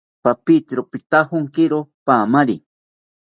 [0.23, 2.55] Papitero pitajonkiro paamari